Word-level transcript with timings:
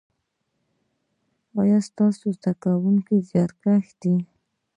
ایا 1.59 1.79
ستاسو 1.89 2.25
زده 2.37 2.51
کونکي 2.61 3.15
زیارکښ 3.29 3.85
دي؟ 4.01 4.15